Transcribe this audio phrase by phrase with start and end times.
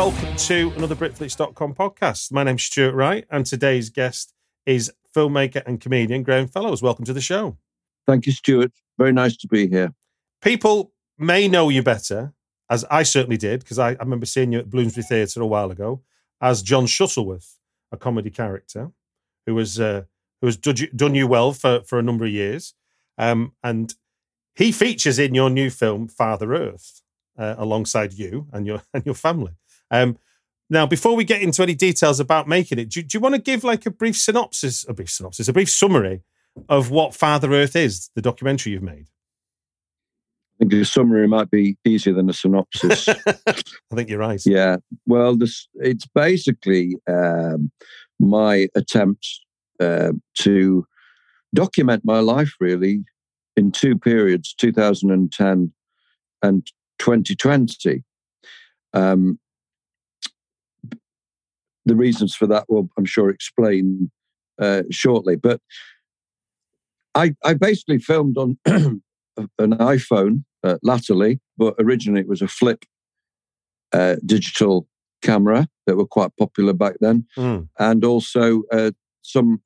[0.00, 2.32] Welcome to another Britflicks.com podcast.
[2.32, 4.32] My name's Stuart Wright, and today's guest
[4.64, 6.80] is filmmaker and comedian Graham Fellows.
[6.80, 7.58] Welcome to the show.
[8.06, 8.72] Thank you, Stuart.
[8.96, 9.92] Very nice to be here.
[10.40, 12.32] People may know you better,
[12.70, 15.70] as I certainly did, because I, I, remember seeing you at Bloomsbury Theatre a while
[15.70, 16.00] ago,
[16.40, 17.58] as John Shuttleworth,
[17.92, 18.92] a comedy character
[19.44, 20.04] who was uh,
[20.40, 22.72] who has done you well for, for a number of years.
[23.18, 23.92] Um, and
[24.54, 27.02] he features in your new film, Father Earth,
[27.38, 29.52] uh, alongside you and your and your family.
[29.90, 30.18] Um,
[30.68, 33.40] now, before we get into any details about making it, do, do, you want to
[33.40, 36.22] give like a brief synopsis, a brief synopsis, a brief summary
[36.68, 39.08] of what Father Earth is, the documentary you've made?
[40.60, 43.08] I think a summary might be easier than a synopsis.
[43.36, 44.40] I think you're right.
[44.44, 44.76] Yeah.
[45.06, 47.72] Well, this it's basically um,
[48.20, 49.26] my attempt
[49.80, 50.86] uh, to
[51.54, 53.04] document my life really
[53.56, 55.72] in two periods, 2010
[56.42, 56.66] and
[56.98, 58.04] 2020.
[58.92, 59.38] Um,
[61.90, 64.10] the reasons for that will, I'm sure, explain
[64.60, 65.34] uh, shortly.
[65.34, 65.60] But
[67.16, 69.02] I, I basically filmed on an
[69.58, 72.84] iPhone uh, latterly, but originally it was a flip
[73.92, 74.86] uh, digital
[75.20, 77.68] camera that were quite popular back then, mm.
[77.78, 79.60] and also uh, some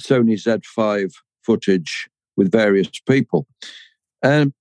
[0.00, 1.12] Sony Z5
[1.44, 2.08] footage
[2.38, 3.46] with various people.
[4.22, 4.54] And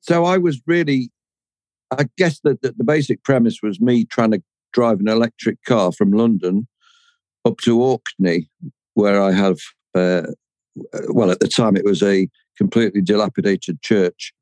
[0.00, 1.10] so I was really,
[1.90, 4.42] I guess that the, the basic premise was me trying to
[4.78, 6.68] drive an electric car from London
[7.44, 8.48] up to Orkney,
[8.94, 9.58] where I have,
[9.92, 10.22] uh,
[11.08, 14.32] well, at the time it was a completely dilapidated church.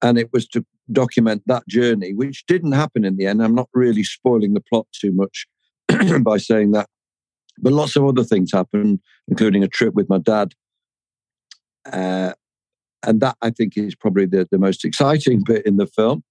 [0.00, 3.42] And it was to document that journey, which didn't happen in the end.
[3.42, 5.46] I'm not really spoiling the plot too much
[6.22, 6.88] by saying that.
[7.58, 10.54] But lots of other things happened, including a trip with my dad.
[11.84, 12.32] Uh,
[13.06, 16.22] and that I think is probably the, the most exciting bit in the film.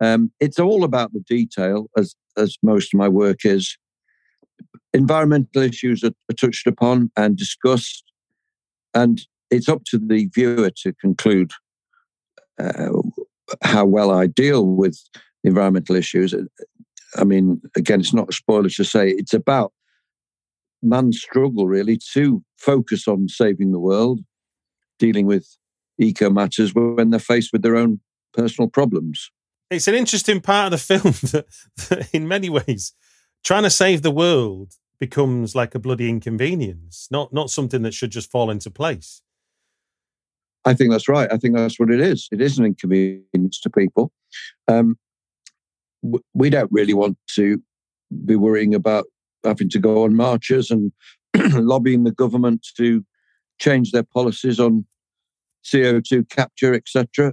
[0.00, 3.76] Um, it's all about the detail, as as most of my work is.
[4.92, 8.04] Environmental issues are, are touched upon and discussed,
[8.94, 11.52] and it's up to the viewer to conclude
[12.58, 12.88] uh,
[13.62, 14.98] how well I deal with
[15.44, 16.34] environmental issues.
[17.16, 19.72] I mean, again, it's not a spoiler to say it's about
[20.82, 24.20] man's struggle really to focus on saving the world,
[24.98, 25.46] dealing with
[25.98, 28.00] eco matters when they're faced with their own
[28.34, 29.30] personal problems
[29.70, 31.46] it's an interesting part of the film that,
[31.88, 32.92] that, in many ways,
[33.44, 38.10] trying to save the world becomes like a bloody inconvenience, not not something that should
[38.10, 39.22] just fall into place.
[40.64, 41.32] I think that's right.
[41.32, 42.28] I think that's what it is.
[42.32, 44.10] It is an inconvenience to people.
[44.66, 44.98] Um,
[46.34, 47.62] we don't really want to
[48.24, 49.06] be worrying about
[49.44, 50.92] having to go on marches and
[51.52, 53.04] lobbying the government to
[53.60, 54.84] change their policies on
[55.64, 57.32] CO2 capture, etc.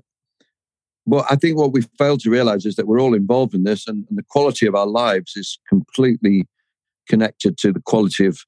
[1.05, 3.87] But I think what we fail to realize is that we're all involved in this,
[3.87, 6.45] and, and the quality of our lives is completely
[7.09, 8.39] connected to the quality of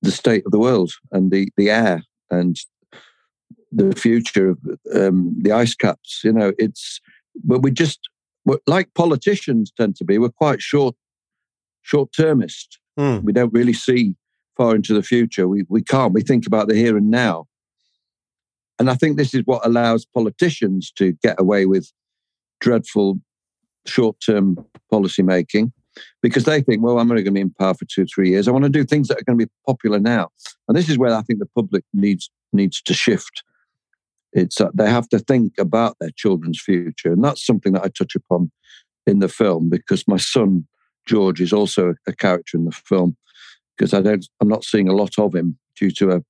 [0.00, 2.56] the state of the world and the, the air and
[3.70, 4.58] the future of
[4.94, 6.20] um, the ice caps.
[6.24, 7.00] You know, it's,
[7.44, 8.00] but we just,
[8.66, 10.94] like politicians tend to be, we're quite short,
[11.82, 12.78] short termist.
[12.98, 13.24] Mm.
[13.24, 14.14] We don't really see
[14.56, 15.48] far into the future.
[15.48, 16.14] We, we can't.
[16.14, 17.46] We think about the here and now.
[18.78, 21.92] And I think this is what allows politicians to get away with
[22.60, 23.20] dreadful
[23.86, 25.72] short term policy making
[26.22, 28.48] because they think, well, I'm only going to be in power for two, three years.
[28.48, 30.30] I want to do things that are going to be popular now.
[30.66, 33.42] And this is where I think the public needs needs to shift.
[34.32, 37.88] It's uh, they have to think about their children's future, and that's something that I
[37.88, 38.50] touch upon
[39.06, 40.66] in the film because my son
[41.06, 43.16] George is also a character in the film
[43.76, 46.22] because I don't I'm not seeing a lot of him due to a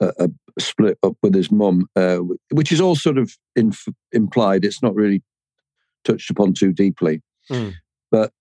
[0.00, 2.18] a, a split up with his mum, uh,
[2.50, 4.64] which is all sort of inf- implied.
[4.64, 5.22] It's not really
[6.04, 7.22] touched upon too deeply.
[7.50, 7.74] Mm.
[8.10, 8.32] But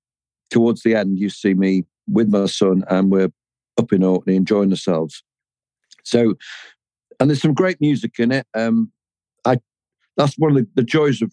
[0.49, 3.31] towards the end, you see me with my son, and we're
[3.77, 5.23] up in Orkney enjoying ourselves.
[6.03, 6.35] So,
[7.19, 8.47] and there's some great music in it.
[8.53, 8.91] Um,
[9.45, 9.57] I
[10.15, 11.31] that's one of the, the joys of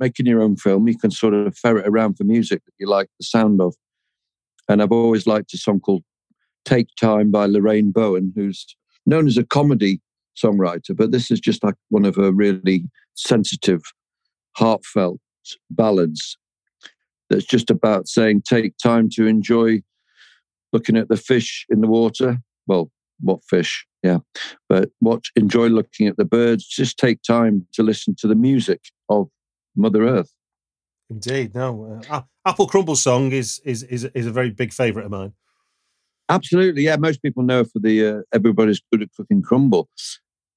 [0.00, 0.88] making your own film.
[0.88, 3.74] You can sort of ferret around for music that you like the sound of.
[4.68, 6.02] And I've always liked a song called
[6.64, 8.66] Take Time by Lorraine Bowen, who's
[9.06, 10.00] known as a comedy
[10.36, 12.84] songwriter, but this is just like one of her really
[13.14, 13.82] sensitive,
[14.56, 15.20] heartfelt
[15.70, 16.36] ballads
[17.30, 19.82] that's just about saying, take time to enjoy
[20.72, 22.38] looking at the fish in the water.
[22.66, 22.90] Well,
[23.20, 23.86] what fish?
[24.02, 24.18] Yeah.
[24.68, 26.66] But what enjoy looking at the birds.
[26.66, 29.28] Just take time to listen to the music of
[29.76, 30.32] Mother Earth.
[31.08, 31.54] Indeed.
[31.54, 32.00] No.
[32.10, 35.32] Uh, Apple Crumble song is, is, is, is a very big favourite of mine.
[36.28, 36.82] Absolutely.
[36.82, 36.96] Yeah.
[36.96, 39.88] Most people know her for the uh, Everybody's Good at Cooking Crumble.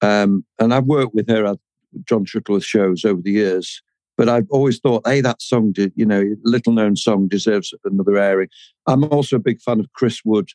[0.00, 1.58] Um, and I've worked with her at
[2.04, 3.82] John Shuttleworth shows over the years.
[4.16, 8.18] But I've always thought, hey, that song, did, you know, little known song deserves another
[8.18, 8.48] airing.
[8.86, 10.48] I'm also a big fan of Chris Wood,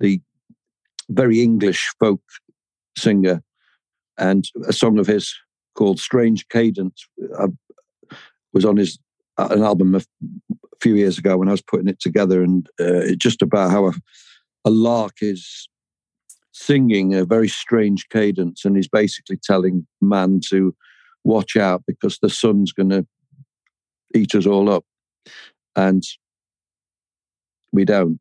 [0.00, 0.20] the
[1.10, 2.22] very English folk
[2.96, 3.42] singer,
[4.16, 5.34] and a song of his
[5.74, 7.06] called "Strange Cadence"
[7.38, 7.48] I
[8.54, 8.98] was on his
[9.36, 10.00] an album
[10.74, 13.70] a few years ago when I was putting it together, and uh, it's just about
[13.70, 13.92] how a,
[14.64, 15.68] a lark is
[16.52, 20.74] singing a very strange cadence, and he's basically telling man to
[21.24, 23.06] watch out because the sun's going to
[24.14, 24.84] eat us all up,
[25.76, 26.02] and
[27.72, 28.20] we don't.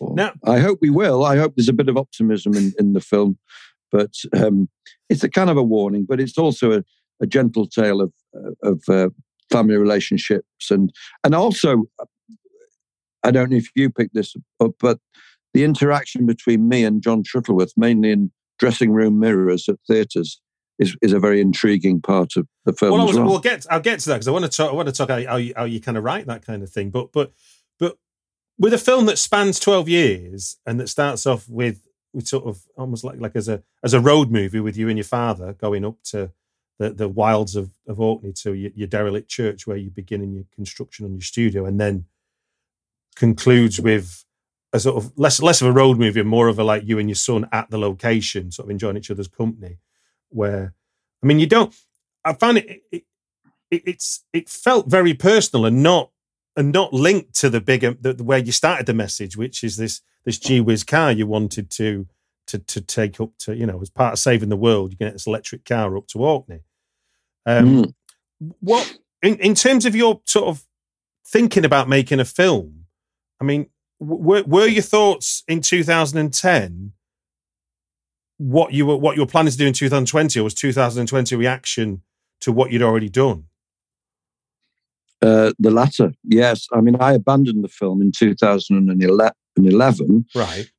[0.00, 1.24] Now, I hope we will.
[1.24, 3.38] I hope there's a bit of optimism in, in the film,
[3.92, 4.68] but um,
[5.08, 6.06] it's a kind of a warning.
[6.08, 6.84] But it's also a,
[7.20, 8.12] a gentle tale of
[8.62, 9.10] of uh,
[9.50, 10.92] family relationships and
[11.24, 11.84] and also,
[13.22, 14.98] I don't know if you picked this up, but
[15.54, 20.40] the interaction between me and John Shuttleworth, mainly in dressing room mirrors at theatres,
[20.78, 22.92] is, is a very intriguing part of the film.
[22.92, 23.26] Well, was, well.
[23.26, 24.70] we'll get I'll get to that because I want to talk.
[24.70, 26.70] I want to talk how, how, you, how you kind of write that kind of
[26.70, 26.90] thing.
[26.90, 27.32] But but
[27.78, 27.96] but
[28.58, 32.62] with a film that spans twelve years and that starts off with with sort of
[32.76, 35.84] almost like like as a as a road movie with you and your father going
[35.84, 36.32] up to
[36.78, 40.44] the, the wilds of, of Orkney to your, your derelict church where you're beginning your
[40.54, 42.06] construction on your studio and then
[43.14, 44.24] concludes with
[44.72, 47.08] a sort of less less of a road movie more of a like you and
[47.08, 49.78] your son at the location, sort of enjoying each other's company.
[50.30, 50.74] Where,
[51.22, 51.74] I mean, you don't.
[52.24, 53.04] I found it, it,
[53.70, 56.10] it it's it felt very personal and not
[56.56, 60.00] and not linked to the bigger the where you started the message, which is this
[60.24, 62.06] this G-Wiz car you wanted to
[62.48, 64.92] to to take up to you know as part of saving the world.
[64.92, 66.60] You can get this electric car up to Orkney.
[67.46, 67.94] Um, mm.
[68.60, 70.64] What in in terms of your sort of
[71.26, 72.86] thinking about making a film?
[73.40, 73.68] I mean,
[74.02, 76.92] were, were your thoughts in 2010
[78.38, 82.02] what you were what you were planning to do in 2020 or was 2020 reaction
[82.40, 83.44] to what you'd already done
[85.22, 90.71] uh, the latter yes i mean i abandoned the film in 2011 right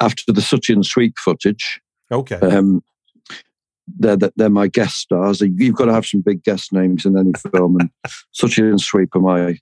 [0.00, 2.82] after the Sooty and Sweep footage okay um,
[3.98, 7.32] they're, they're my guest stars you've got to have some big guest names in any
[7.50, 7.90] film and
[8.32, 9.58] Sooty and Sweep are my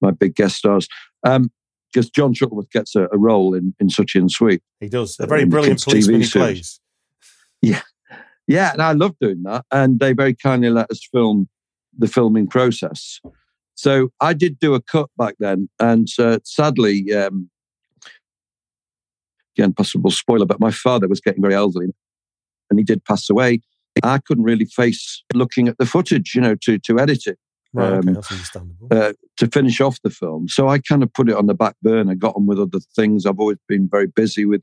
[0.00, 0.88] my big guest stars
[1.24, 1.50] um,
[1.92, 4.62] because John Shuttleworth gets a, a, role in, in Sooty and Sweep.
[4.80, 5.16] He does.
[5.20, 6.80] A very brilliant policeman he plays.
[7.64, 7.82] Yeah.
[8.48, 8.72] Yeah.
[8.72, 9.64] And I love doing that.
[9.70, 11.48] And they very kindly let us film
[11.96, 13.20] the filming process.
[13.76, 15.68] So I did do a cut back then.
[15.78, 17.48] And uh, sadly, um,
[19.56, 21.88] again, possible spoiler, but my father was getting very elderly
[22.70, 23.60] and he did pass away.
[24.02, 27.38] I couldn't really face looking at the footage, you know, to, to edit it.
[27.74, 28.88] Right, okay, um, that's understandable.
[28.90, 30.48] Uh, to finish off the film.
[30.48, 33.26] So I kind of put it on the back burner, got on with other things.
[33.26, 34.62] I've always been very busy with,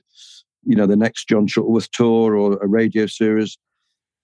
[0.63, 3.57] you know, the next John Shuttleworth tour or a radio series.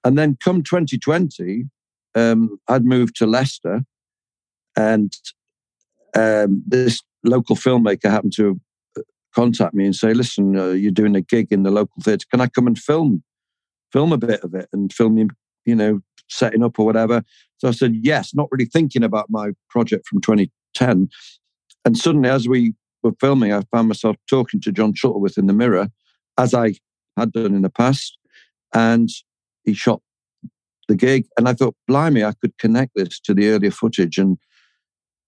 [0.03, 1.65] And then come 2020,
[2.15, 3.81] um, I'd moved to Leicester
[4.75, 5.13] and
[6.15, 8.59] um, this local filmmaker happened to
[9.35, 12.25] contact me and say, listen, uh, you're doing a gig in the local theatre.
[12.31, 13.23] Can I come and film,
[13.91, 15.29] film a bit of it and film you,
[15.65, 15.99] you know,
[16.29, 17.23] setting up or whatever.
[17.57, 21.09] So I said, yes, not really thinking about my project from 2010.
[21.83, 22.73] And suddenly, as we
[23.03, 25.89] were filming, I found myself talking to John Shuttleworth in the mirror,
[26.37, 26.75] as I
[27.17, 28.17] had done in the past.
[28.73, 29.09] And
[29.63, 30.01] he shot
[30.87, 31.27] the gig.
[31.37, 34.37] And I thought, blimey, I could connect this to the earlier footage and,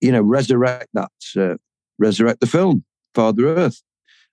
[0.01, 1.55] you know, resurrect that, uh,
[1.99, 2.83] resurrect the film,
[3.13, 3.81] Father Earth.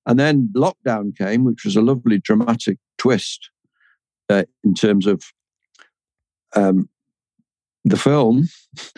[0.06, 3.50] And then lockdown came, which was a lovely dramatic twist
[4.28, 5.22] uh, in terms of
[6.54, 6.88] um,
[7.84, 8.48] the film,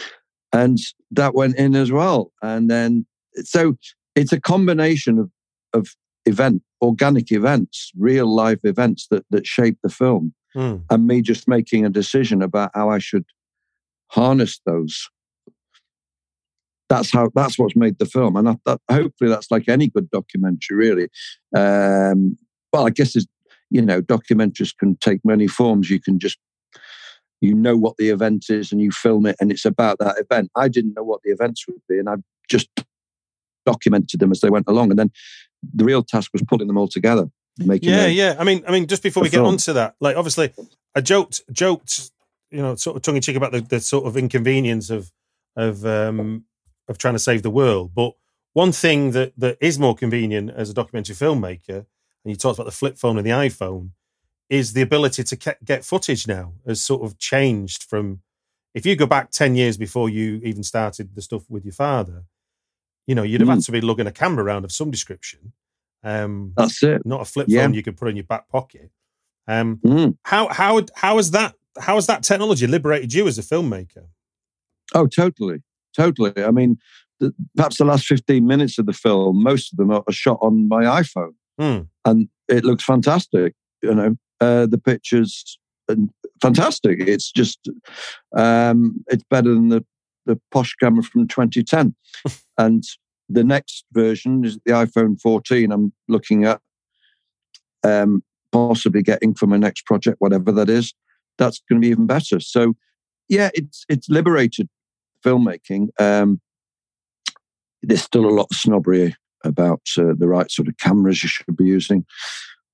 [0.53, 0.79] and
[1.11, 2.33] that went in as well.
[2.43, 3.07] And then,
[3.45, 3.77] so
[4.15, 5.31] it's a combination of
[5.73, 5.89] of
[6.25, 10.83] event, organic events, real life events that that shape the film, mm.
[10.91, 13.25] and me just making a decision about how I should
[14.09, 15.09] harness those.
[16.89, 17.31] That's how.
[17.35, 21.09] That's what's made the film, and I, that, hopefully that's like any good documentary, really.
[21.55, 22.37] Um,
[22.73, 23.27] well, I guess it's
[23.71, 25.91] you know documentaries can take many forms.
[25.91, 26.39] You can just
[27.41, 30.51] you know what the event is and you film it and it's about that event.
[30.57, 32.15] I didn't know what the events would be and I
[32.49, 32.69] just
[33.67, 34.91] documented them as they went along.
[34.91, 35.11] And then
[35.75, 37.29] the real task was putting them all together.
[37.59, 38.37] Making yeah, yeah.
[38.39, 39.47] I mean, I mean, just before we get film.
[39.47, 40.53] onto that, like obviously,
[40.95, 42.11] I joked, joked,
[42.51, 45.11] you know, sort of tongue in cheek about the, the sort of inconvenience of
[45.57, 46.45] of um
[46.89, 47.93] of trying to save the world.
[47.95, 48.13] But
[48.53, 51.87] one thing that that is more convenient as a documentary filmmaker, and
[52.25, 53.91] you talked about the flip phone and the iPhone,
[54.49, 58.21] is the ability to ke- get footage now has sort of changed from.
[58.75, 62.25] If you go back ten years before you even started the stuff with your father,
[63.07, 63.67] you know, you'd have had Mm.
[63.67, 65.53] to be lugging a camera around of some description.
[66.05, 67.05] Um, That's it.
[67.07, 67.63] not a flip Yeah.
[67.63, 68.91] phone you could put in your back pocket.
[69.49, 70.17] Um, Mm.
[70.25, 74.07] how how how has that how has that technology liberated you as a filmmaker?
[74.95, 75.63] Oh, totally,
[75.97, 76.33] totally.
[76.37, 76.77] I mean,
[77.21, 80.39] the, perhaps the last fifteen minutes of the film, most of them are, are shot
[80.43, 81.83] on my iPhone, Hmm.
[82.05, 83.55] and it looks fantastic.
[83.83, 86.11] You know, uh, the pictures and
[86.43, 86.99] fantastic.
[87.01, 87.69] It's just,
[88.37, 89.85] um, it's better than the
[90.27, 91.95] the posh camera from 2010.
[92.59, 92.83] and
[93.29, 95.71] the next version is the iPhone 14.
[95.71, 96.61] I'm looking at
[97.85, 98.23] um,
[98.53, 100.95] possibly getting for my next project, whatever that is.
[101.39, 102.41] That's going to be even better.
[102.41, 102.75] So,
[103.29, 104.69] yeah, it's it's liberated
[105.25, 105.89] filmmaking.
[106.01, 106.41] Um,
[107.83, 111.57] there's still a lot of snobbery about uh, the right sort of cameras you should
[111.57, 112.05] be using,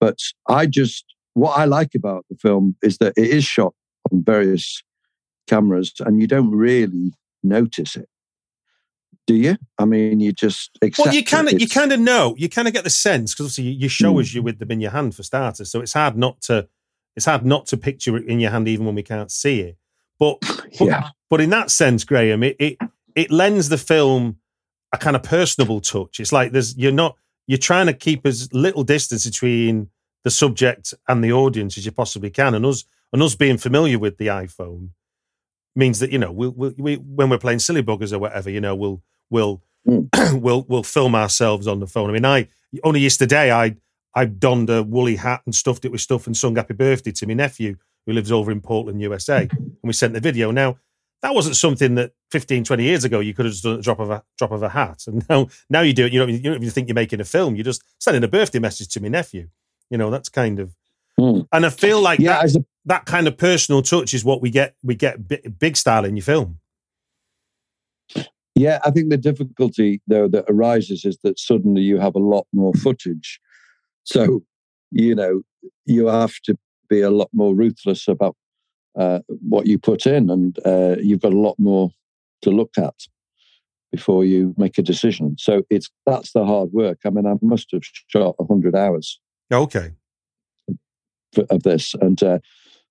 [0.00, 0.18] but
[0.48, 3.74] I just what I like about the film is that it is shot
[4.10, 4.82] on various
[5.48, 8.08] cameras, and you don't really notice it,
[9.26, 9.56] do you?
[9.78, 10.78] I mean, you just.
[10.98, 13.46] Well, you kind of you kind of know you kind of get the sense because
[13.46, 16.16] obviously you show us you with them in your hand for starters, so it's hard
[16.16, 16.68] not to
[17.16, 19.76] it's hard not to picture it in your hand even when we can't see it.
[20.18, 21.08] But but, Yeah.
[21.32, 22.76] But in that sense, Graham, it, it
[23.16, 24.36] it lends the film
[24.92, 26.20] a kind of personable touch.
[26.20, 29.88] It's like there's you're not you're trying to keep as little distance between
[30.24, 32.84] the subject and the audience as you possibly can, and us
[33.14, 34.90] and us being familiar with the iPhone
[35.74, 38.60] means that you know we'll, we'll we when we're playing silly buggers or whatever, you
[38.60, 40.38] know, we'll we'll mm.
[40.38, 42.10] we'll we'll film ourselves on the phone.
[42.10, 42.46] I mean, I
[42.84, 43.74] only yesterday I
[44.14, 47.26] I donned a woolly hat and stuffed it with stuff and sung happy birthday to
[47.26, 50.50] my nephew who lives over in Portland, USA, and we sent the video.
[50.50, 50.76] Now
[51.22, 53.82] that wasn't something that 15, 20 years ago you could have just done at the
[53.82, 56.12] drop of a drop of a hat, and now now you do it.
[56.12, 57.54] You don't you don't even think you're making a film.
[57.54, 59.48] You're just sending a birthday message to my nephew.
[59.90, 60.74] You know, that's kind of.
[61.18, 61.40] Hmm.
[61.52, 64.50] And I feel like Yeah, that, a that kind of personal touch is what we
[64.50, 64.74] get.
[64.82, 66.58] We get bi- big style in your film.
[68.54, 72.46] Yeah, I think the difficulty though that arises is that suddenly you have a lot
[72.52, 73.40] more footage.
[74.04, 74.42] So,
[74.90, 75.42] you know,
[75.86, 78.36] you have to be a lot more ruthless about
[78.98, 81.90] uh, what you put in, and uh, you've got a lot more
[82.42, 82.94] to look at
[83.90, 85.36] before you make a decision.
[85.38, 86.98] So it's that's the hard work.
[87.04, 89.20] I mean, I must have shot hundred hours
[89.52, 89.92] Okay.
[91.50, 92.38] of this, and uh,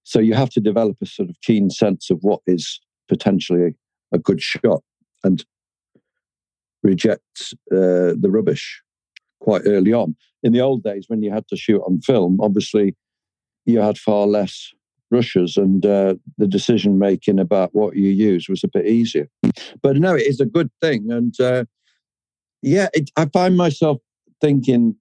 [0.03, 3.75] so you have to develop a sort of keen sense of what is potentially
[4.12, 4.84] a good shot
[5.24, 5.46] and
[6.84, 8.81] reject uh, the rubbish
[9.41, 10.15] quite early on.
[10.43, 12.96] In the old days, when you had to shoot on film, obviously
[13.65, 14.72] you had far less
[15.11, 19.27] rushes, and uh, the decision making about what you use was a bit easier.
[19.81, 21.65] But no, it is a good thing, and uh,
[22.61, 23.99] yeah, it, I find myself
[24.39, 24.95] thinking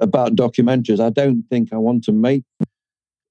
[0.00, 1.00] about documentaries.
[1.00, 2.44] I don't think I want to make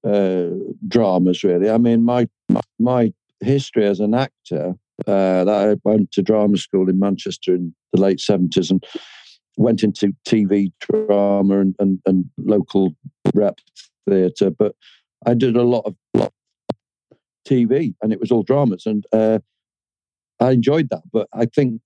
[0.04, 0.48] uh,
[0.88, 1.70] dramas really.
[1.70, 2.28] I mean, my
[2.78, 4.74] my history as an actor.
[5.06, 8.84] Uh, that I went to drama school in Manchester in the late seventies and
[9.56, 12.94] went into TV drama and, and, and local
[13.34, 13.58] rep
[14.08, 14.50] theatre.
[14.50, 14.74] But
[15.26, 15.96] I did a lot of
[17.48, 19.38] TV, and it was all dramas, and uh,
[20.40, 21.02] I enjoyed that.
[21.12, 21.80] But I think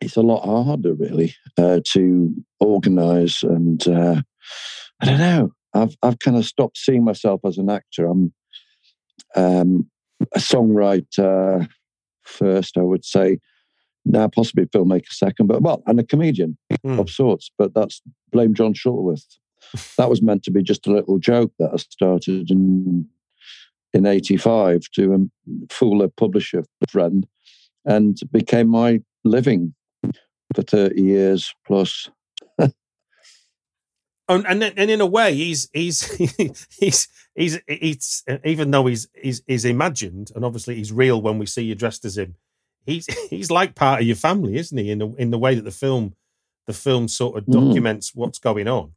[0.00, 4.20] it's a lot harder, really, uh, to organise and uh,
[5.00, 5.52] I don't know.
[5.74, 8.06] I've I've kind of stopped seeing myself as an actor.
[8.06, 8.32] I'm
[9.36, 9.88] um,
[10.34, 11.68] a songwriter
[12.24, 13.38] first, I would say.
[14.04, 16.98] Now, possibly a filmmaker second, but well, and a comedian Hmm.
[16.98, 17.50] of sorts.
[17.56, 19.24] But that's blame John Shuttleworth.
[19.96, 23.06] that was meant to be just a little joke that I started in
[23.94, 25.30] in '85 to um,
[25.70, 27.26] fool a publisher friend,
[27.84, 29.74] and became my living
[30.54, 32.10] for 30 years plus.
[34.28, 36.04] And and, and in a way, he's he's
[36.78, 41.46] he's he's he's even though he's he's he's imagined and obviously he's real when we
[41.46, 42.36] see you dressed as him.
[42.86, 44.90] He's he's like part of your family, isn't he?
[44.90, 46.14] In the in the way that the film
[46.66, 47.52] the film sort of Mm.
[47.68, 48.92] documents what's going on.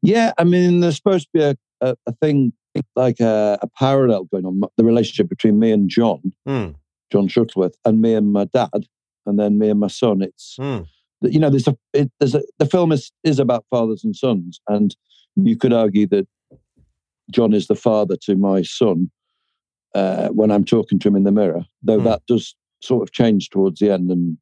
[0.00, 2.52] Yeah, I mean, there's supposed to be a, a, a thing
[2.96, 6.70] like a, a parallel going on, the relationship between me and John, Hmm.
[7.10, 8.86] John Shuttleworth, and me and my dad,
[9.26, 10.22] and then me and my son.
[10.22, 10.80] It's Hmm.
[11.22, 14.60] you know, there's a, it, there's a the film is is about fathers and sons,
[14.68, 14.96] and
[15.36, 16.26] you could argue that
[17.30, 19.10] John is the father to my son,
[19.94, 22.04] uh, when I'm talking to him in the mirror, though Hmm.
[22.04, 24.36] that does sort of change towards the end, and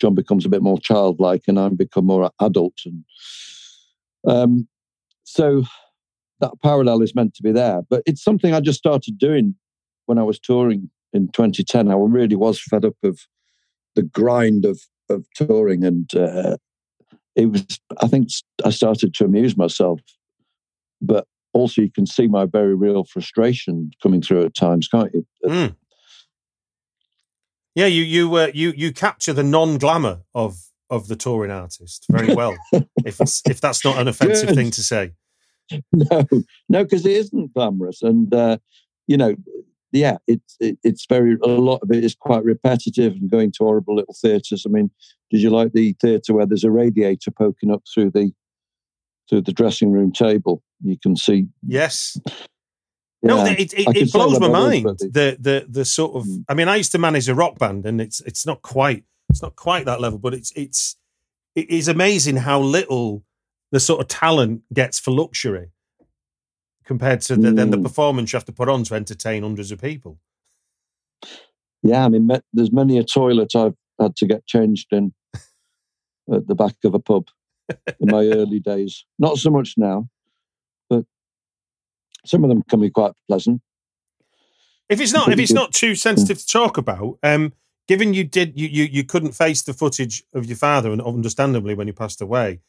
[0.00, 3.04] John becomes a bit more childlike, and I become more adult, and
[4.26, 4.66] um,
[5.24, 5.64] so
[6.40, 7.82] that parallel is meant to be there.
[7.88, 9.54] But it's something I just started doing
[10.06, 11.90] when I was touring in 2010.
[11.90, 13.20] I really was fed up of
[13.94, 14.80] the grind of
[15.10, 16.56] of touring, and uh,
[17.34, 17.80] it was.
[18.00, 18.28] I think
[18.64, 20.00] I started to amuse myself,
[21.00, 25.26] but also you can see my very real frustration coming through at times, can't you?
[25.44, 25.76] Mm.
[27.74, 30.58] Yeah, you you uh, you you capture the non glamour of
[30.90, 32.56] of the touring artist very well.
[33.04, 34.54] if it's if that's not an offensive Good.
[34.54, 35.12] thing to say.
[35.92, 36.26] no,
[36.68, 38.58] no, because it isn't glamorous, and uh,
[39.06, 39.34] you know,
[39.92, 43.64] yeah, it's it, it's very a lot of it is quite repetitive and going to
[43.64, 44.64] horrible little theatres.
[44.66, 44.90] I mean,
[45.30, 48.32] did you like the theatre where there's a radiator poking up through the
[49.28, 50.62] through the dressing room table?
[50.82, 51.46] You can see.
[51.66, 52.18] Yes.
[53.20, 54.84] No, it, it, it blows my mind.
[55.00, 56.24] The the the sort of.
[56.24, 56.44] Mm.
[56.48, 59.42] I mean, I used to manage a rock band, and it's it's not quite it's
[59.42, 60.96] not quite that level, but it's it's
[61.54, 63.24] it is amazing how little
[63.70, 65.70] the sort of talent gets for luxury
[66.84, 67.82] compared to the, then the Mm.
[67.82, 70.18] performance you have to put on to entertain hundreds of people.
[71.82, 75.12] Yeah, I mean, there's many a toilet I've had to get changed in
[76.32, 77.28] at the back of a pub
[78.00, 79.04] in my early days.
[79.18, 80.08] Not so much now,
[80.88, 81.04] but
[82.24, 83.60] some of them can be quite pleasant.
[84.88, 85.58] If it's not, if it's good.
[85.58, 87.52] not too sensitive to talk about, um,
[87.86, 91.74] given you did, you, you you couldn't face the footage of your father, and understandably
[91.74, 92.60] when he passed away,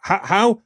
[0.00, 0.62] how how,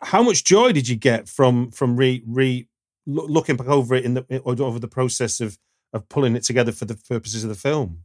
[0.00, 2.68] how much joy did you get from from re re
[3.06, 5.58] looking back over it in the over the process of
[5.92, 8.02] of pulling it together for the purposes of the film?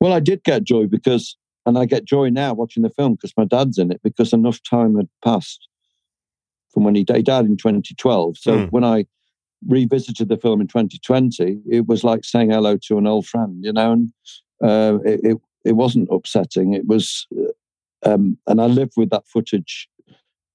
[0.00, 3.32] Well, I did get joy because, and I get joy now watching the film because
[3.36, 5.66] my dad's in it because enough time had passed
[6.72, 8.38] from when he, he died in 2012.
[8.38, 8.70] So Mm.
[8.70, 9.06] when I
[9.66, 13.72] revisited the film in 2020, it was like saying hello to an old friend, you
[13.72, 14.12] know, and
[14.62, 16.74] uh, it, it, it wasn't upsetting.
[16.74, 17.52] It was, uh,
[18.04, 19.88] um, and I lived with that footage.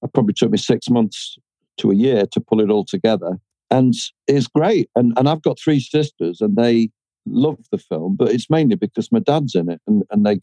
[0.02, 1.36] It probably took me six months
[1.78, 3.38] to a year to pull it all together.
[3.70, 3.94] And
[4.26, 4.90] it's great.
[4.94, 6.90] And, and I've got three sisters and they,
[7.30, 10.40] love the film, but it's mainly because my dad's in it, and and they,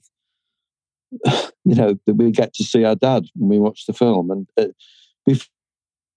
[1.65, 5.35] you know, we get to see our dad when we watch the film, and uh,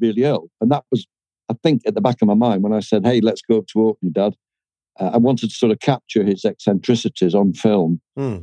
[0.00, 1.06] Really ill, and that was,
[1.50, 3.66] I think, at the back of my mind when I said, "Hey, let's go up
[3.68, 4.34] to Orkney, Dad."
[5.00, 8.38] Uh, I wanted to sort of capture his eccentricities on film Hmm.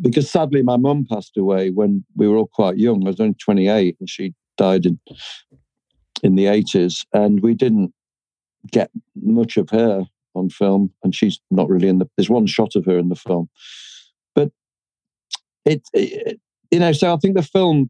[0.00, 3.06] because sadly my mum passed away when we were all quite young.
[3.06, 4.98] I was only 28 and she died in
[6.22, 7.92] in the 80s and we didn't
[8.72, 8.90] get
[9.22, 12.84] much of her on film and she's not really in the there's one shot of
[12.86, 13.48] her in the film.
[14.34, 14.50] But
[15.64, 16.40] it, it
[16.72, 17.88] you know so I think the film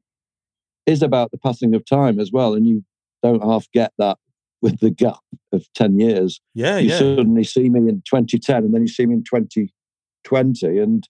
[0.87, 2.85] is about the passing of time as well and you
[3.23, 4.19] don't half get that
[4.63, 5.19] with the gap
[5.53, 6.99] of 10 years Yeah, you yeah.
[6.99, 11.09] suddenly see me in 2010 and then you see me in 2020 and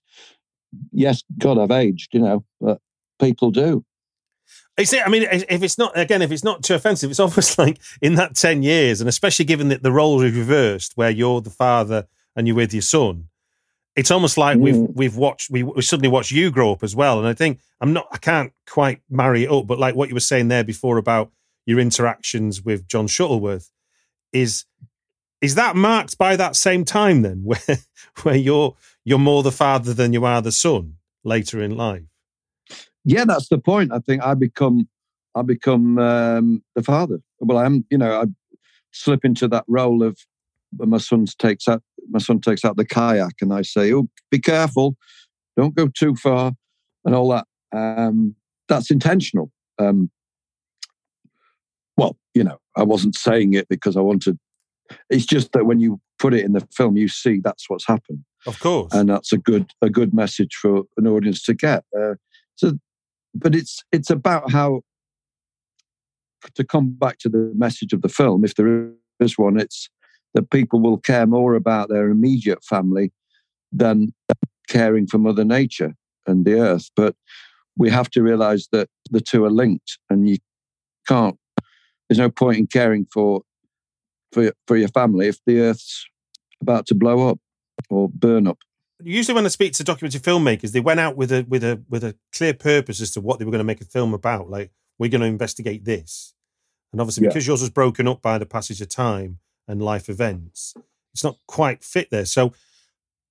[0.91, 2.79] yes god i've aged you know but
[3.19, 3.83] people do
[4.77, 7.79] It's, I mean, if it's not again, if it's not too offensive, it's almost like
[8.01, 11.49] in that ten years, and especially given that the roles are reversed, where you're the
[11.49, 13.29] father and you're with your son,
[13.95, 14.93] it's almost like we've Mm.
[14.95, 17.17] we've watched we, we suddenly watched you grow up as well.
[17.19, 20.15] And I think I'm not, I can't quite marry it up, but like what you
[20.15, 21.31] were saying there before about
[21.65, 23.71] your interactions with John Shuttleworth,
[24.33, 24.65] is
[25.41, 27.77] is that marked by that same time then, where
[28.23, 32.03] where you're you're more the father than you are the son later in life?
[33.07, 34.87] yeah that's the point i think i become
[35.35, 38.25] i become um, the father well i'm you know i
[38.91, 40.17] slip into that role of
[40.79, 44.39] my son takes out my son takes out the kayak and i say oh be
[44.39, 44.95] careful
[45.57, 46.51] don't go too far
[47.05, 48.35] and all that um,
[48.67, 50.09] that's intentional um,
[51.97, 54.37] well you know i wasn't saying it because i wanted
[55.09, 58.23] it's just that when you put it in the film, you see that's what's happened,
[58.45, 58.93] Of course.
[58.93, 61.83] and that's a good a good message for an audience to get.
[61.97, 62.15] Uh,
[62.55, 62.73] so,
[63.33, 64.81] but it's it's about how
[66.53, 69.59] to come back to the message of the film, if there is one.
[69.59, 69.89] It's
[70.35, 73.11] that people will care more about their immediate family
[73.71, 74.13] than
[74.67, 75.95] caring for Mother Nature
[76.27, 76.91] and the Earth.
[76.95, 77.15] But
[77.77, 80.37] we have to realize that the two are linked, and you
[81.07, 81.37] can't.
[82.07, 83.41] There's no point in caring for
[84.31, 86.05] for for your family if the Earth's
[86.61, 87.39] about to blow up
[87.89, 88.59] or burn up.
[89.03, 92.03] Usually, when I speak to documentary filmmakers, they went out with a with a with
[92.03, 94.49] a clear purpose as to what they were going to make a film about.
[94.49, 96.33] Like, we're going to investigate this,
[96.91, 97.29] and obviously, Yeah.
[97.29, 100.73] because yours was broken up by the passage of time and life events,
[101.13, 102.25] it's not quite fit there.
[102.25, 102.53] So,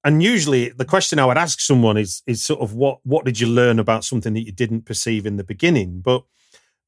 [0.04, 3.40] and usually, the question I would ask someone is is sort of what what did
[3.40, 6.00] you learn about something that you didn't perceive in the beginning?
[6.00, 6.24] But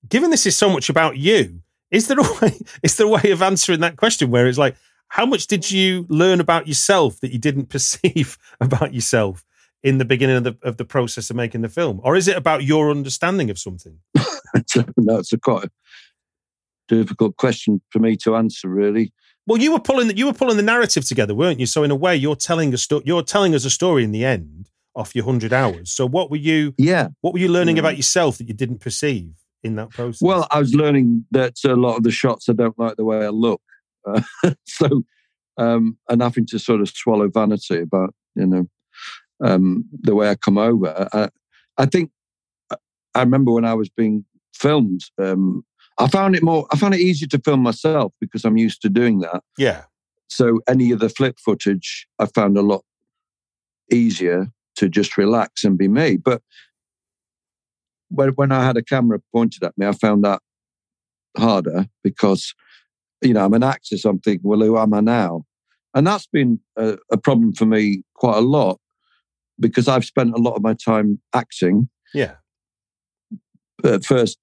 [0.09, 3.31] given this is so much about you, is there a way is there a way
[3.31, 4.77] of answering that question where it's like,
[5.09, 5.73] how much did mm.
[5.73, 9.45] you learn about yourself that you didn't perceive about yourself
[9.83, 12.37] in the beginning of the of the process of making the film, or is it
[12.37, 13.99] about your understanding of something?
[14.97, 15.69] no, it's a quite
[16.89, 18.69] difficult question for me to answer.
[18.69, 19.13] Really,
[19.47, 21.67] Well, you were pulling the, you were pulling the narrative together, weren't you?
[21.67, 24.25] So in a way, you're telling a sto- you're telling us a story in the
[24.25, 25.93] end off your hundred hours.
[25.93, 27.09] So what were you yeah.
[27.21, 27.81] what were you learning Mm.
[27.81, 30.23] about yourself that you didn't perceive in that process?
[30.23, 33.25] Well, I was learning that a lot of the shots I don't like the way
[33.25, 33.61] I look,
[34.07, 34.23] uh,
[34.67, 35.03] so
[35.59, 38.67] um, and having to sort of swallow vanity about you know
[39.45, 41.09] um, the way I come over.
[41.13, 41.29] I,
[41.79, 42.11] I think
[43.15, 45.03] I remember when I was being filmed.
[45.19, 45.65] Um,
[45.99, 46.67] I found it more.
[46.71, 49.43] I found it easier to film myself because I'm used to doing that.
[49.59, 49.85] yeah,
[50.29, 52.85] So any of the flip footage, I found a lot
[53.91, 56.17] easier to just relax and be me.
[56.17, 56.43] But
[58.09, 60.41] when, when I had a camera pointed at me, I found that
[61.39, 62.55] harder because,
[63.23, 65.45] you know, I'm an actor, so I'm thinking, well, who am I now?
[65.95, 68.79] And that's been a, a problem for me quite a lot
[69.59, 72.37] because I've spent a lot of my time acting yeah,
[73.87, 74.38] at first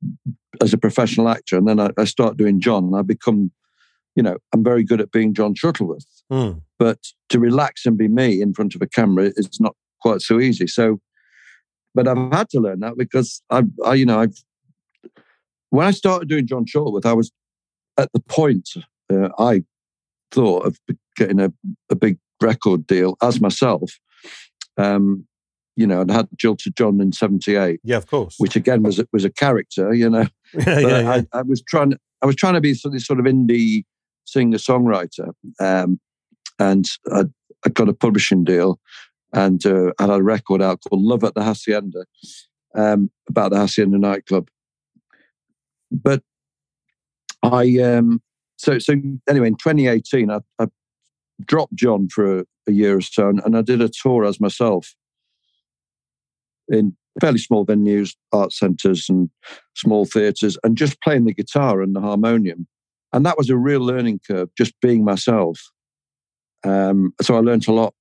[0.62, 3.52] as a professional actor, and then I, I start doing John, and I become,
[4.16, 6.62] you know, I'm very good at being John Shuttleworth Mm.
[6.80, 10.40] but to relax and be me in front of a camera is not quite so
[10.40, 10.68] easy.
[10.68, 11.00] So,
[11.94, 14.36] but I've had to learn that because I, I you know, I've
[15.70, 17.32] when I started doing John Shuttleworth, I was
[17.98, 18.70] at the point
[19.12, 19.64] uh, I
[20.32, 20.80] thought of
[21.18, 21.52] getting a,
[21.90, 23.92] a big record deal as myself.
[24.78, 25.28] Um,
[25.76, 27.98] you know, and had Jilted John in '78, yeah.
[27.98, 28.36] Of course.
[28.38, 29.94] which again was a- was a character.
[29.94, 31.12] You know, yeah, yeah, yeah.
[31.34, 31.94] I, I was trying.
[32.22, 33.84] I was trying to be sort of, sort of indie
[34.26, 36.00] singer songwriter, um,
[36.60, 37.24] and I,
[37.66, 38.80] I got a publishing deal,
[39.34, 42.06] and uh, I had a record out called "Love at the Hacienda,"
[42.76, 44.50] um, about the Hacienda nightclub.
[45.92, 46.22] But
[47.42, 48.22] I, um,
[48.58, 48.94] so so
[49.28, 50.68] anyway, in 2018, I, I
[51.46, 54.40] dropped John for a, a year or so, and, and I did a tour as
[54.40, 54.96] myself
[56.70, 59.30] in fairly small venues, art centres, and
[59.76, 62.68] small theatres, and just playing the guitar and the harmonium.
[63.12, 65.60] And that was a real learning curve, just being myself.
[66.64, 67.94] Um, so I learned a lot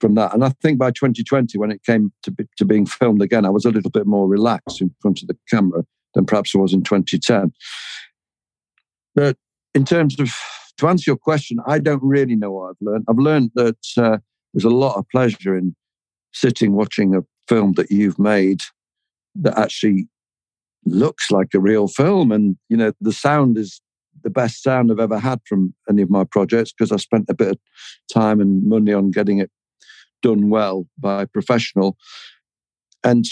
[0.00, 0.34] from that.
[0.34, 3.50] And I think by 2020, when it came to, be, to being filmed again, I
[3.50, 6.72] was a little bit more relaxed in front of the camera than perhaps I was
[6.72, 7.52] in 2010.
[9.14, 9.36] But
[9.74, 10.32] in terms of,
[10.78, 13.04] to answer your question, I don't really know what I've learned.
[13.08, 14.18] I've learned that uh,
[14.52, 15.76] there's a lot of pleasure in
[16.32, 18.62] sitting watching a film that you've made
[19.34, 20.08] that actually
[20.84, 23.80] looks like a real film and you know the sound is
[24.24, 27.34] the best sound i've ever had from any of my projects because i spent a
[27.34, 27.58] bit of
[28.12, 29.50] time and money on getting it
[30.22, 31.96] done well by a professional
[33.04, 33.26] and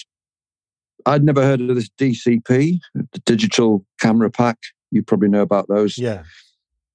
[1.07, 4.59] i'd never heard of this dcp the digital camera pack
[4.91, 6.23] you probably know about those yeah.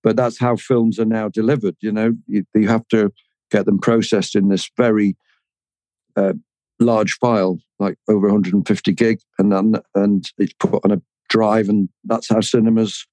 [0.04, 1.76] but that's how films are now delivered.
[1.82, 3.12] You know, you, you have to
[3.52, 5.16] get them processed in this very
[6.16, 6.34] uh,
[6.80, 11.90] large file, like over 150 gig, and then and it's put on a drive, and
[12.04, 13.06] that's how cinemas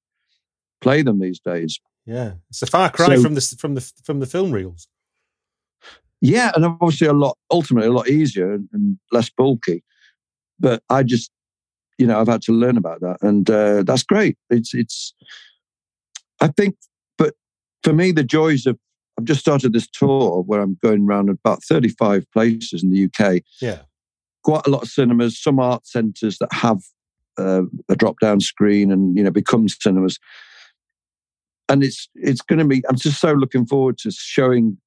[0.81, 1.81] play them these days.
[2.07, 4.89] Yeah, it's a far cry So- from the from the from the film reels.
[6.25, 9.83] Yeah, and obviously a lot, ultimately a lot easier and, and less bulky.
[10.61, 11.33] But I just,
[11.99, 14.37] you know, I've had to learn about that, and uh, that's great.
[14.49, 15.15] It's it's.
[16.41, 16.77] I think,
[17.19, 17.35] but
[17.83, 18.79] for me, the joys of
[19.23, 23.43] I've just started this tour where I'm going around about 35 places in the UK.
[23.61, 23.83] Yeah,
[24.43, 26.81] Quite a lot of cinemas, some art centres that have
[27.39, 30.19] uh, a drop-down screen and you know become cinemas.
[31.69, 32.83] And it's it's going to be.
[32.89, 34.79] I'm just so looking forward to showing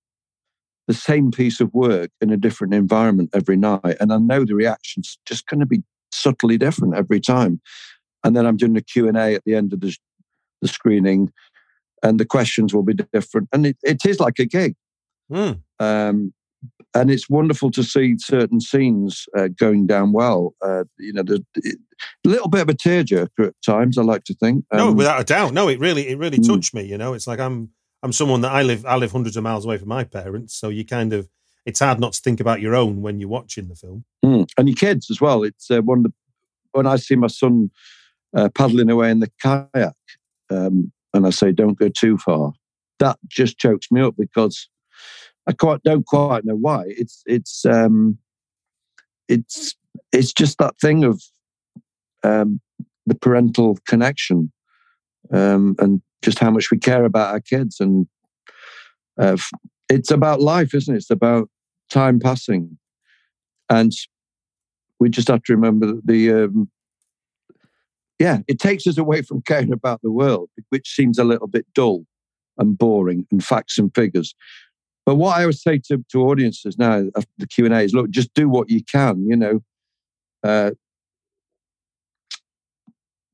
[0.89, 3.95] the same piece of work in a different environment every night.
[4.01, 7.61] And I know the reaction's just going to be subtly different every time.
[8.25, 9.95] And then I'm doing a Q&A at the end of the,
[10.61, 11.31] the screening
[12.03, 13.49] and the questions will be different.
[13.51, 14.75] And it, it is like a gig.
[15.31, 15.61] Mm.
[15.79, 16.33] Um,
[16.93, 20.53] and it's wonderful to see certain scenes uh, going down well.
[20.61, 21.77] Uh, you know, the, it,
[22.25, 23.97] a little bit of a tearjerker at times.
[23.97, 24.65] I like to think.
[24.71, 25.53] no, Um, without a doubt.
[25.53, 26.47] No, it really, it really Mm.
[26.47, 26.83] touched me.
[26.83, 27.69] You know, it's like I'm,
[28.03, 30.69] I'm someone that I live, I live hundreds of miles away from my parents, so
[30.69, 31.27] you kind of,
[31.65, 34.05] it's hard not to think about your own when you're watching the film.
[34.23, 34.47] Mm.
[34.57, 35.43] And your kids as well.
[35.43, 36.13] It's uh, one of the
[36.73, 37.71] when I see my son
[38.35, 39.95] uh, paddling away in the kayak,
[40.49, 42.53] um, and I say, "Don't go too far."
[42.99, 44.69] That just chokes me up because
[45.47, 46.83] I quite don't quite know why.
[46.87, 48.17] It's it's um,
[49.27, 49.75] it's
[50.11, 51.21] it's just that thing of
[52.23, 52.59] um,
[53.05, 54.51] the parental connection
[55.31, 58.07] um, and just how much we care about our kids, and
[59.19, 59.37] uh,
[59.89, 60.97] it's about life, isn't it?
[60.97, 61.49] It's about
[61.89, 62.77] time passing,
[63.69, 63.91] and
[64.99, 66.69] we just have to remember that the um,
[68.19, 71.65] yeah it takes us away from caring about the world which seems a little bit
[71.73, 72.05] dull
[72.57, 74.33] and boring and facts and figures
[75.05, 78.33] but what i would say to, to audiences now after the q&a is look just
[78.33, 79.59] do what you can you know
[80.43, 80.71] uh,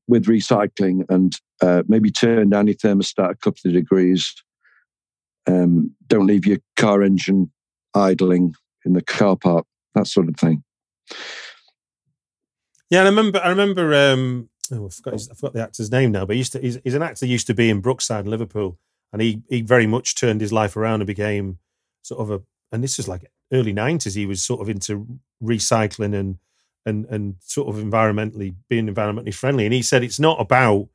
[0.08, 4.34] with recycling and uh, maybe turn down your thermostat a couple of degrees
[5.46, 7.50] um, don't leave your car engine
[7.94, 10.62] idling in the car park that sort of thing
[12.90, 13.40] Yeah, I remember.
[13.42, 13.94] I remember.
[13.94, 15.12] Um, oh, I forgot.
[15.12, 15.16] Oh.
[15.16, 16.26] His, I forgot the actor's name now.
[16.26, 16.60] But he used to.
[16.60, 17.26] He's, he's an actor.
[17.26, 18.78] Used to be in Brookside, Liverpool,
[19.12, 21.58] and he he very much turned his life around and became
[22.02, 22.42] sort of a.
[22.72, 24.14] And this was like early nineties.
[24.14, 25.06] He was sort of into
[25.42, 26.38] recycling and
[26.86, 29.64] and and sort of environmentally being environmentally friendly.
[29.66, 30.88] And he said it's not about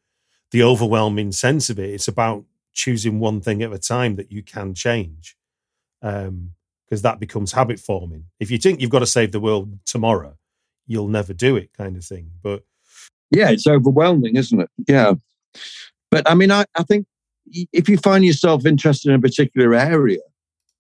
[0.52, 1.90] the overwhelming sense of it.
[1.90, 5.36] It's about choosing one thing at a time that you can change,
[6.02, 6.54] um,
[6.86, 8.26] because that becomes habit forming.
[8.40, 10.38] If you think you've got to save the world tomorrow,
[10.86, 12.32] you'll never do it, kind of thing.
[12.42, 12.64] But
[13.32, 14.70] yeah, it's overwhelming, isn't it?
[14.88, 15.14] Yeah.
[16.12, 17.06] But I mean, I, I think
[17.74, 20.20] if you find yourself interested in a particular area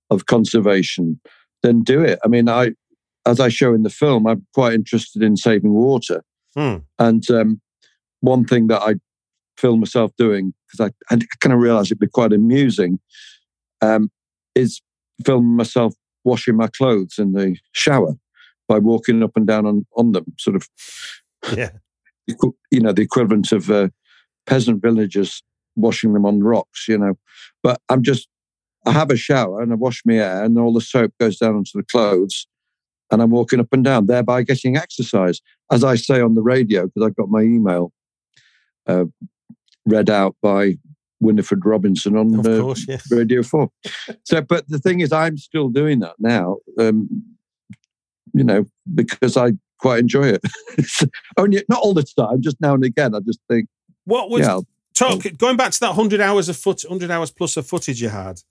[0.09, 1.19] of conservation,
[1.63, 2.19] then do it.
[2.23, 2.71] I mean, I,
[3.25, 6.23] as I show in the film, I'm quite interested in saving water.
[6.55, 6.77] Hmm.
[6.97, 7.61] And um,
[8.21, 8.95] one thing that I
[9.57, 12.99] film myself doing, because I, I kind of realized it'd be quite amusing,
[13.81, 14.09] um,
[14.55, 14.81] is
[15.25, 18.13] filming myself washing my clothes in the shower
[18.67, 20.67] by walking up and down on, on them, sort of
[21.55, 21.69] yeah,
[22.27, 23.89] you know, the equivalent of uh,
[24.45, 25.43] peasant villagers
[25.75, 27.15] washing them on rocks, you know.
[27.63, 28.27] But I'm just,
[28.85, 31.55] I have a shower and I wash my hair and all the soap goes down
[31.55, 32.47] onto the clothes
[33.11, 35.41] and I'm walking up and down, thereby getting exercise.
[35.71, 37.91] As I say on the radio, because I've got my email
[38.87, 39.05] uh,
[39.85, 40.77] read out by
[41.19, 42.99] Winifred Robinson on uh, course, yeah.
[43.11, 43.69] Radio 4.
[44.23, 47.09] So, but the thing is, I'm still doing that now, um,
[48.33, 50.41] you know, because I quite enjoy it.
[51.37, 53.15] Only not all the time, just now and again.
[53.15, 53.67] I just think,
[54.05, 54.61] What was yeah,
[54.93, 58.09] talk going back to that hundred hours of foot, hundred hours plus of footage you
[58.09, 58.41] had?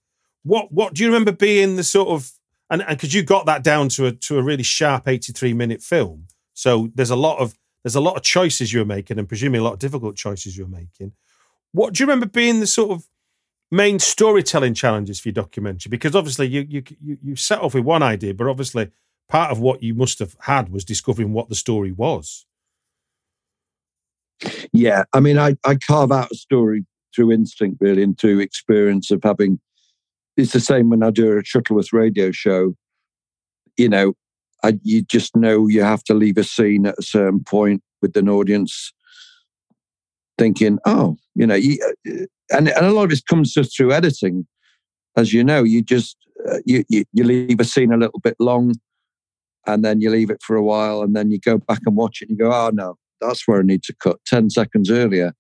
[0.43, 2.31] What what do you remember being the sort of
[2.71, 5.83] and because you got that down to a to a really sharp eighty three minute
[5.83, 9.29] film, so there's a lot of there's a lot of choices you were making, and
[9.29, 11.12] presumably a lot of difficult choices you were making.
[11.73, 13.07] What do you remember being the sort of
[13.71, 15.91] main storytelling challenges for your documentary?
[15.91, 18.91] Because obviously you you you, you set off with one idea, but obviously
[19.29, 22.47] part of what you must have had was discovering what the story was.
[24.73, 25.05] yeah.
[25.12, 26.85] I mean, I, I carve out a story
[27.15, 29.59] through instinct, really, and through experience of having.
[30.37, 32.75] It's the same when I do a Shuttleworth radio show.
[33.79, 34.15] You know,
[34.62, 38.17] I, you just know you have to leave a scene at a certain point with
[38.17, 38.93] an audience
[40.39, 43.93] thinking, oh, you know, you, uh, and, and a lot of it comes just through
[43.93, 44.47] editing.
[45.17, 48.37] As you know, you just uh, you, you you leave a scene a little bit
[48.39, 48.75] long,
[49.66, 52.22] and then you leave it for a while, and then you go back and watch
[52.22, 55.33] it, and you go, oh no, that's where I need to cut ten seconds earlier.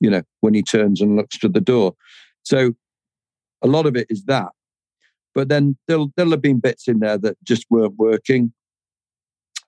[0.00, 1.94] You know, when he turns and looks to the door.
[2.42, 2.72] So
[3.62, 4.50] a lot of it is that.
[5.34, 8.52] But then there'll there'll have been bits in there that just weren't working.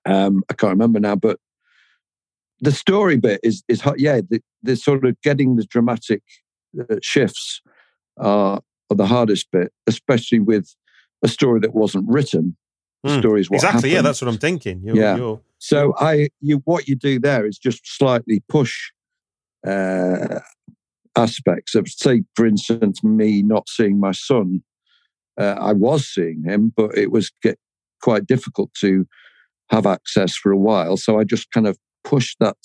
[0.05, 1.39] Um, I can't remember now, but
[2.59, 3.83] the story bit is is.
[3.97, 6.21] Yeah, the, the sort of getting the dramatic
[6.79, 7.61] uh, shifts
[8.17, 10.75] are the hardest bit, especially with
[11.23, 12.55] a story that wasn't written.
[13.03, 13.19] The Hmm.
[13.19, 14.81] story is what exactly, yeah, that's what I'm thinking.
[14.83, 15.15] You're, Yeah.
[15.15, 18.91] you're So I, you, what you do there is just slightly push
[19.67, 20.39] uh,
[21.17, 24.63] aspects of, say, for instance, me not seeing my son.
[25.39, 27.57] Uh, I was seeing him, but it was get
[28.01, 29.05] quite difficult to
[29.69, 30.97] have access for a while.
[30.97, 32.57] So I just kind of pushed that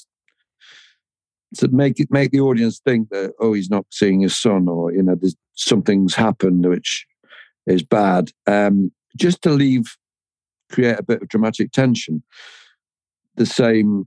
[1.56, 4.92] to make it make the audience think that oh, he's not seeing his son, or
[4.92, 7.06] you know, there's something's happened which
[7.66, 8.30] is bad.
[8.46, 9.84] Um, just to leave,
[10.74, 12.22] create a bit of dramatic tension
[13.36, 14.06] the same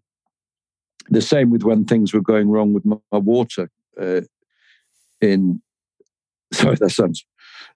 [1.09, 3.69] the same with when things were going wrong with my, my water
[4.01, 4.21] uh,
[5.21, 5.61] in
[6.53, 7.25] sorry, that sounds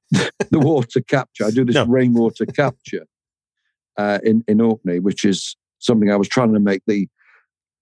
[0.12, 1.46] the water capture.
[1.46, 1.86] I do this No.
[1.86, 3.06] rainwater capture
[3.98, 7.08] uh, in in Orkney, which is something I was trying to make the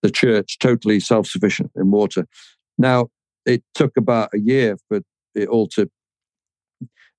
[0.01, 2.27] the church totally self sufficient in water.
[2.77, 3.07] Now
[3.45, 5.01] it took about a year for
[5.35, 5.89] it all to.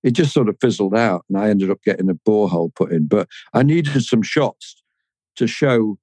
[0.02, 3.06] It just sort of fizzled out, and I ended up getting a borehole put in.
[3.06, 4.82] But I needed some shots
[5.36, 5.98] to show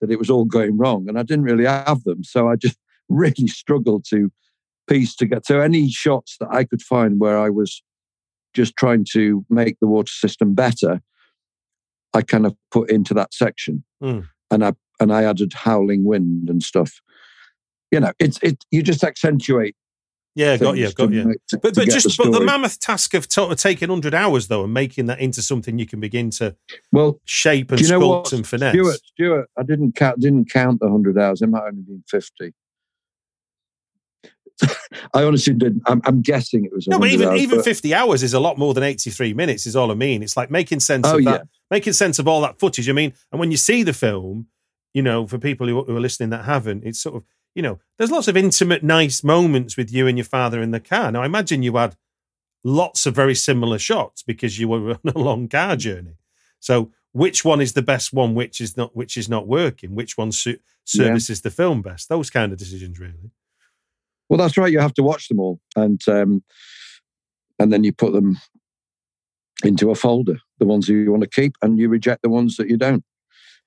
[0.00, 2.76] that it was all going wrong, and I didn't really have them, so I just
[3.08, 4.30] really struggled to
[4.88, 5.42] piece together.
[5.44, 7.82] So any shots that I could find where I was
[8.54, 11.00] just trying to make the water system better,
[12.14, 14.26] I kind of put into that section, Mm.
[14.50, 17.00] and I and I added howling wind and stuff.
[17.90, 18.64] You know, it's it.
[18.70, 19.76] You just accentuate.
[20.36, 21.24] Yeah, got you, got you.
[21.24, 24.46] make- to- But but just the but the mammoth task of to- taking hundred hours
[24.48, 26.54] though and making that into something you can begin to
[26.92, 28.74] well, shape and you know sculpt what, and finesse.
[28.74, 29.00] Stuart?
[29.04, 30.20] Stuart, I didn't count.
[30.20, 31.42] Didn't count the hundred hours.
[31.42, 32.54] It might only been fifty.
[35.14, 35.82] I honestly didn't.
[35.86, 36.86] I'm, I'm guessing it was.
[36.86, 39.34] no, but even hours, even but- fifty hours is a lot more than eighty three
[39.34, 39.66] minutes.
[39.66, 40.22] Is all I mean.
[40.22, 42.88] It's like making sense Oh of yeah, that, making sense of all that footage.
[42.88, 44.46] I mean, and when you see the film,
[44.94, 47.80] you know, for people who, who are listening that haven't, it's sort of you know,
[47.98, 51.10] there's lots of intimate, nice moments with you and your father in the car.
[51.12, 51.96] Now, I imagine you had
[52.64, 56.16] lots of very similar shots because you were on a long car journey.
[56.60, 58.34] So, which one is the best one?
[58.34, 58.94] Which is not?
[58.94, 59.94] Which is not working?
[59.96, 60.50] Which one su-
[60.92, 61.04] Yeah.
[61.06, 62.08] services the film best?
[62.08, 63.32] Those kind of decisions, really.
[64.28, 64.70] Well, that's right.
[64.72, 66.44] You have to watch them all, and um,
[67.58, 68.38] and then you put them
[69.64, 70.38] into a folder.
[70.60, 73.02] The ones that you want to keep, and you reject the ones that you don't.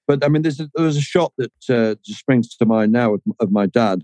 [0.08, 3.16] But I mean, there's a, there's a shot that uh, just springs to mind now
[3.16, 4.04] of, of my dad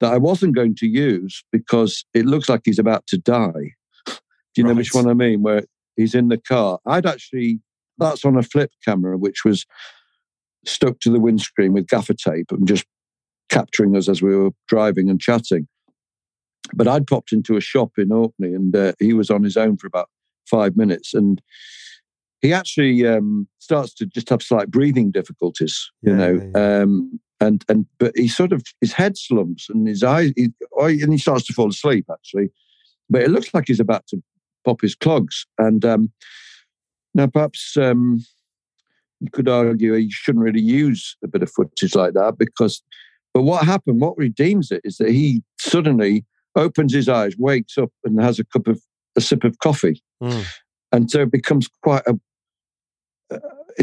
[0.00, 3.74] that I wasn't going to use because it looks like he's about to die.
[4.06, 4.14] Do
[4.56, 5.42] you know which one I mean?
[5.42, 5.64] Where
[5.96, 6.78] he's in the car.
[6.86, 7.60] I'd actually
[7.98, 9.66] that's on a flip camera, which was
[10.64, 12.86] stuck to the windscreen with gaffer tape and just
[13.48, 15.68] capturing us as we were driving and chatting.
[16.74, 19.76] But I'd popped into a shop in Orkney and uh, he was on his own
[19.76, 20.08] for about
[20.48, 21.14] five minutes.
[21.14, 21.40] And
[22.42, 26.50] he actually um, starts to just have slight breathing difficulties, you Yeah, know.
[26.54, 30.48] yeah, Um, and and but he sort of his head slumps and his eyes, he,
[30.78, 32.50] oh, and he starts to fall asleep actually.
[33.08, 34.22] But it looks like he's about to
[34.64, 35.46] pop his clogs.
[35.58, 36.12] And um,
[37.14, 38.24] now perhaps um,
[39.20, 42.82] you could argue he shouldn't really use a bit of footage like that because
[43.32, 46.24] but what happened, what redeems it, is that he suddenly
[46.56, 48.82] opens his eyes, wakes up, and has a cup of
[49.16, 50.44] a sip of coffee, Mm.
[50.92, 52.18] and so it becomes quite a,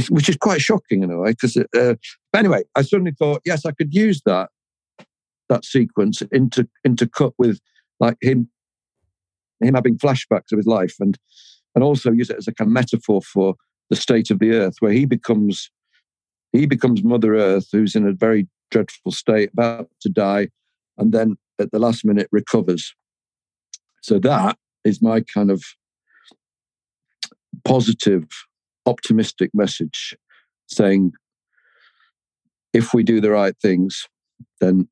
[0.10, 1.32] which is quite shocking in a way.
[1.32, 1.96] Because, uh,
[2.32, 4.50] but anyway, I suddenly thought, yes, I could use that
[5.50, 7.60] that sequence into into cut with
[8.00, 8.50] like him
[9.62, 11.18] him having flashbacks of his life, and
[11.76, 13.56] and also use it as a kind of metaphor for
[13.90, 15.70] the state of the earth, where he becomes
[16.54, 20.50] he becomes Mother Earth, who's in a very dreadful state, about to die,
[20.98, 22.94] and then at the last minute recovers.
[24.02, 25.64] So that is my kind of
[27.66, 28.26] positive,
[28.88, 30.16] optimistic message
[30.68, 31.12] saying
[32.74, 34.08] if we do the right things,
[34.60, 34.88] then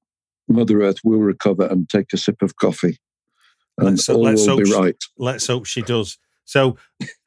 [0.47, 2.97] Mother Earth will recover and take a sip of coffee.
[3.77, 5.03] And Let's- all let's will be hope she- right.
[5.17, 6.17] Let's hope she does.
[6.45, 6.77] So,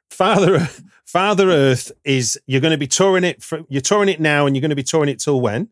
[0.09, 0.67] Father
[1.05, 3.43] Father Earth is you're going to be touring it.
[3.43, 5.69] For, you're touring it now, and you're going to be touring it till when?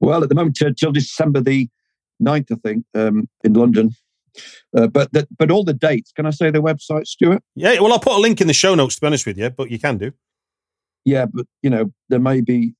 [0.00, 1.68] Well, at the moment, till, till December the
[2.22, 3.90] 9th, I think, um, in London.
[4.76, 7.42] Uh, but that, but all the dates, can I say the website, Stuart?
[7.54, 7.80] Yeah.
[7.80, 8.96] Well, I'll put a link in the show notes.
[8.96, 10.12] To be honest with you, but you can do.
[11.04, 12.74] Yeah, but you know, there may be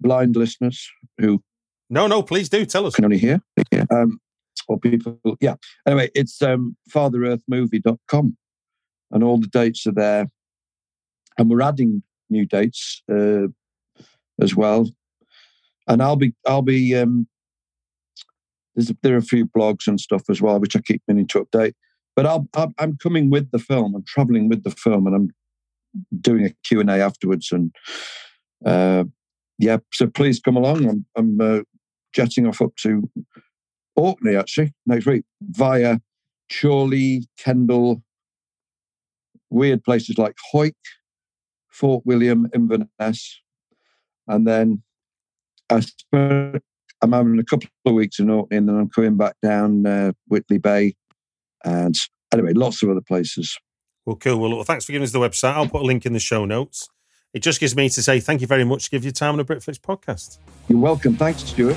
[0.00, 1.42] blind listeners who
[1.90, 2.22] No, no.
[2.22, 2.94] Please do tell us.
[2.94, 3.40] can only hear.
[3.90, 4.18] Um,
[4.68, 5.56] or people, yeah.
[5.86, 8.36] Anyway, it's um, fatherearthmovie.com
[9.10, 10.30] and all the dates are there.
[11.36, 13.48] And we're adding new dates uh,
[14.40, 14.88] as well.
[15.86, 17.26] And I'll be, I'll be, um,
[18.74, 21.26] there's a, there are a few blogs and stuff as well, which I keep meaning
[21.28, 21.74] to update.
[22.16, 23.94] But I'll, I'm, coming with the film.
[23.94, 25.30] I'm traveling with the film, and I'm
[26.20, 27.50] doing a Q and A afterwards.
[27.50, 27.74] And
[28.64, 29.04] uh,
[29.58, 30.88] yeah, so please come along.
[30.88, 31.60] I'm, I'm uh,
[32.12, 33.10] jetting off up to
[33.96, 35.98] Orkney actually next week via
[36.52, 38.02] Chorley, Kendal,
[39.50, 40.74] weird places like Hawick,
[41.68, 43.40] Fort William, Inverness,
[44.28, 44.82] and then
[45.70, 46.62] I spent,
[47.04, 50.12] I'm having a couple of weeks in Orkney, and then I'm coming back down uh,
[50.28, 50.94] Whitley Bay,
[51.62, 51.94] and
[52.32, 53.58] anyway, lots of other places.
[54.06, 54.38] Well, cool.
[54.38, 55.52] Well, look, thanks for giving us the website.
[55.52, 56.88] I'll put a link in the show notes.
[57.34, 58.84] It just gives me to say thank you very much.
[58.84, 60.38] to Give your time on a Britflicks podcast.
[60.68, 61.14] You're welcome.
[61.14, 61.76] Thanks, Stuart.